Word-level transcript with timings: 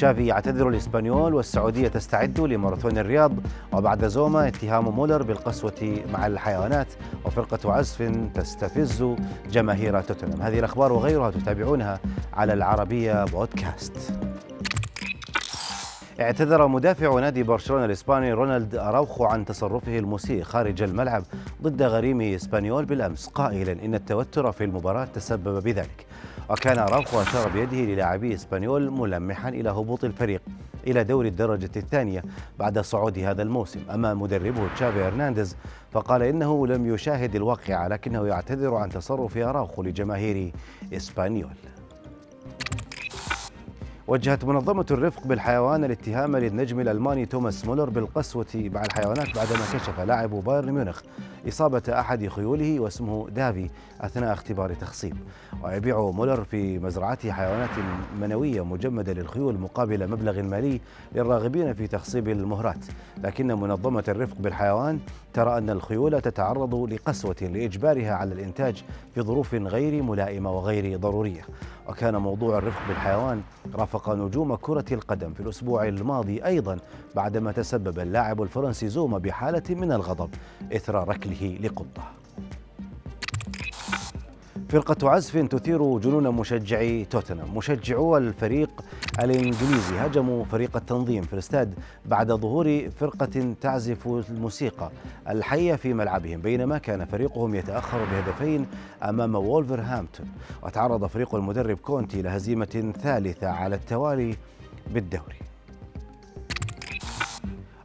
تشافي 0.00 0.26
يعتذر 0.26 0.68
لإسبانيول 0.68 1.34
والسعودية 1.34 1.88
تستعد 1.88 2.40
لماراثون 2.40 2.98
الرياض 2.98 3.32
وبعد 3.72 4.06
زوما 4.06 4.48
اتهام 4.48 4.88
مولر 4.88 5.22
بالقسوة 5.22 6.04
مع 6.12 6.26
الحيوانات 6.26 6.86
وفرقة 7.24 7.72
عزف 7.72 8.02
تستفز 8.34 9.14
جماهير 9.50 10.00
توتنهام. 10.00 10.42
هذه 10.42 10.58
الأخبار 10.58 10.92
وغيرها 10.92 11.30
تتابعونها 11.30 12.00
على 12.32 12.52
العربية 12.52 13.24
بودكاست. 13.24 13.96
اعتذر 16.20 16.66
مدافع 16.66 17.20
نادي 17.20 17.42
برشلونة 17.42 17.84
الإسباني 17.84 18.32
رونالد 18.32 18.74
أراوخو 18.74 19.24
عن 19.24 19.44
تصرفه 19.44 19.98
المسيء 19.98 20.42
خارج 20.42 20.82
الملعب 20.82 21.22
ضد 21.62 21.82
غريمه 21.82 22.34
إسبانيول 22.34 22.84
بالأمس. 22.84 23.26
قائلا 23.26 23.72
إن 23.72 23.94
التوتر 23.94 24.52
في 24.52 24.64
المباراة 24.64 25.04
تسبب 25.04 25.62
بذلك. 25.62 26.06
وكان 26.50 26.78
أراوخو 26.78 27.22
أشار 27.22 27.48
بيده 27.48 27.76
للاعبي 27.76 28.34
إسبانيول 28.34 28.90
ملمحا 28.90 29.48
إلى 29.48 29.70
هبوط 29.70 30.04
الفريق 30.04 30.42
إلى 30.86 31.04
دوري 31.04 31.26
الدرجة 31.26 31.70
الثانية 31.76 32.22
بعد 32.58 32.78
صعوده 32.78 33.18
هذا 33.18 33.42
الموسم. 33.42 33.80
أما 33.90 34.14
مدربه 34.14 34.74
تشافي 34.74 35.02
هرنانديز 35.02 35.56
فقال 35.92 36.22
إنه 36.22 36.66
لم 36.66 36.94
يشاهد 36.94 37.36
الواقعة 37.36 37.88
لكنه 37.88 38.26
يعتذر 38.26 38.74
عن 38.74 38.88
تصرف 38.88 39.36
أراوخو 39.36 39.82
لجماهير 39.82 40.52
إسبانيول. 40.92 41.56
وجهت 44.10 44.44
منظمة 44.44 44.86
الرفق 44.90 45.26
بالحيوان 45.26 45.84
الاتهام 45.84 46.36
للنجم 46.36 46.80
الألماني 46.80 47.26
توماس 47.26 47.64
مولر 47.66 47.90
بالقسوة 47.90 48.46
مع 48.54 48.82
الحيوانات 48.82 49.36
بعدما 49.36 49.60
كشف 49.72 50.00
لاعب 50.00 50.30
بايرن 50.30 50.72
ميونخ 50.72 51.00
إصابة 51.48 51.82
أحد 51.88 52.28
خيوله 52.28 52.80
واسمه 52.80 53.28
دافي 53.30 53.70
أثناء 54.00 54.32
اختبار 54.32 54.74
تخصيب. 54.74 55.16
ويبيع 55.62 56.10
مولر 56.10 56.44
في 56.44 56.78
مزرعته 56.78 57.32
حيوانات 57.32 57.70
منوية 58.20 58.64
مجمدة 58.64 59.12
للخيول 59.12 59.58
مقابل 59.58 60.10
مبلغ 60.10 60.42
مالي 60.42 60.80
للراغبين 61.14 61.74
في 61.74 61.86
تخصيب 61.86 62.28
المهرات. 62.28 62.84
لكن 63.24 63.46
منظمة 63.46 64.04
الرفق 64.08 64.36
بالحيوان 64.40 64.98
ترى 65.34 65.58
أن 65.58 65.70
الخيول 65.70 66.20
تتعرض 66.20 66.74
لقسوة 66.74 67.36
لإجبارها 67.40 68.12
على 68.12 68.34
الإنتاج 68.34 68.84
في 69.14 69.22
ظروف 69.22 69.54
غير 69.54 70.02
ملائمة 70.02 70.52
وغير 70.52 70.96
ضرورية. 70.96 71.42
وكان 71.88 72.16
موضوع 72.16 72.58
الرفق 72.58 72.88
بالحيوان 72.88 73.42
رافق 73.74 73.99
نجوم 74.08 74.54
كرة 74.54 74.84
القدم 74.92 75.32
في 75.32 75.40
الأسبوع 75.40 75.88
الماضي 75.88 76.44
أيضا 76.44 76.78
بعدما 77.16 77.52
تسبب 77.52 77.98
اللاعب 77.98 78.42
الفرنسي 78.42 78.88
زوما 78.88 79.18
بحالة 79.18 79.62
من 79.70 79.92
الغضب 79.92 80.30
إثر 80.72 81.08
ركله 81.08 81.58
لقطة. 81.60 82.19
فرقة 84.70 85.10
عزف 85.10 85.36
تثير 85.36 85.98
جنون 85.98 86.28
مشجعي 86.28 87.04
توتنهام. 87.04 87.56
مشجعو 87.56 88.16
الفريق 88.16 88.84
الإنجليزي. 89.18 89.96
هاجموا 89.98 90.44
فريق 90.44 90.76
التنظيم 90.76 91.22
في 91.22 91.32
الاستاد 91.32 91.74
بعد 92.06 92.32
ظهور 92.32 92.90
فرقة 92.90 93.54
تعزف 93.60 94.06
الموسيقى 94.06 94.90
الحية 95.28 95.74
في 95.74 95.94
ملعبهم 95.94 96.40
بينما 96.40 96.78
كان 96.78 97.04
فريقهم 97.04 97.54
يتأخر 97.54 97.98
بهدفين 97.98 98.66
أمام 99.02 99.34
وولفرهامبتون. 99.34 100.26
وتعرض 100.62 101.06
فريق 101.06 101.34
المدرب 101.34 101.76
كونتي 101.76 102.22
لهزيمة 102.22 102.92
ثالثة 103.02 103.48
على 103.48 103.74
التوالي 103.76 104.36
بالدوري. 104.94 105.49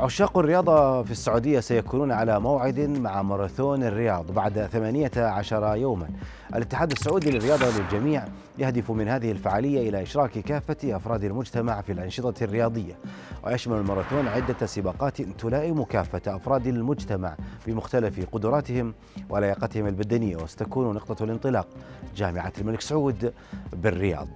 عشاق 0.00 0.38
الرياضة 0.38 1.02
في 1.02 1.10
السعودية 1.10 1.60
سيكونون 1.60 2.12
على 2.12 2.40
موعد 2.40 2.80
مع 2.80 3.22
ماراثون 3.22 3.82
الرياض 3.82 4.32
بعد 4.32 4.66
18 4.72 5.76
يوما. 5.76 6.08
الاتحاد 6.54 6.90
السعودي 6.92 7.30
للرياضة 7.30 7.66
للجميع 7.78 8.24
يهدف 8.58 8.90
من 8.90 9.08
هذه 9.08 9.30
الفعالية 9.30 9.88
إلى 9.88 10.02
إشراك 10.02 10.30
كافة 10.30 10.96
أفراد 10.96 11.24
المجتمع 11.24 11.80
في 11.80 11.92
الأنشطة 11.92 12.44
الرياضية 12.44 12.94
ويشمل 13.44 13.76
الماراثون 13.76 14.28
عدة 14.28 14.66
سباقات 14.66 15.22
تلائم 15.22 15.82
كافة 15.84 16.36
أفراد 16.36 16.66
المجتمع 16.66 17.36
بمختلف 17.66 18.26
قدراتهم 18.32 18.94
ولياقتهم 19.30 19.86
البدنية 19.86 20.36
وستكون 20.36 20.94
نقطة 20.94 21.24
الانطلاق 21.24 21.68
جامعة 22.16 22.52
الملك 22.60 22.80
سعود 22.80 23.32
بالرياض. 23.72 24.28